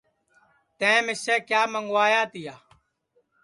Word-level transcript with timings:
تیئں 0.77 0.99
مِسے 1.05 1.35
کیا 1.49 1.61
منٚگوایا 1.71 2.21
تیا 2.31 2.55